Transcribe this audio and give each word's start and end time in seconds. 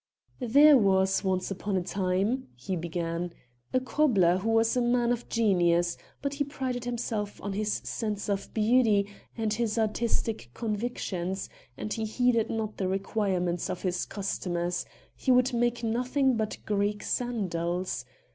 "There 0.39 0.79
was 0.79 1.23
once 1.23 1.51
upon 1.51 1.77
a 1.77 1.83
time," 1.83 2.47
he 2.55 2.75
began, 2.75 3.33
"a 3.71 3.79
cobbler 3.79 4.39
who 4.39 4.49
was 4.49 4.75
a 4.75 4.81
man 4.81 5.11
of 5.11 5.29
genius, 5.29 5.95
but 6.23 6.33
he 6.33 6.43
prided 6.43 6.85
himself 6.85 7.39
on 7.43 7.53
his 7.53 7.73
sense 7.83 8.27
of 8.27 8.51
beauty 8.51 9.05
and 9.37 9.53
his 9.53 9.77
artistic 9.77 10.49
convictions, 10.55 11.49
and 11.77 11.93
he 11.93 12.05
heeded 12.05 12.49
not 12.49 12.77
the 12.77 12.87
requirements 12.87 13.69
of 13.69 13.83
his 13.83 14.05
customers 14.05 14.87
he 15.15 15.29
would 15.29 15.53
make 15.53 15.83
nothing 15.83 16.35
but 16.35 16.57
Greek 16.65 17.03
sandals. 17.03 18.03